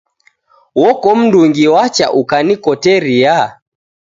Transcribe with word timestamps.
Woko 0.81 1.09
mndungi 1.19 1.65
wacha 1.73 2.05
ukanikoteria? 2.19 3.35